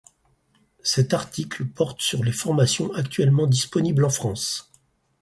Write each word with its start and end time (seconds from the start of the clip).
Cet 0.81 1.13
article 1.13 1.63
porte 1.67 2.01
sur 2.01 2.23
les 2.23 2.31
formations 2.31 2.91
actuellement 2.95 3.45
disponibles 3.45 4.03
en 4.03 4.09
France. 4.09 4.71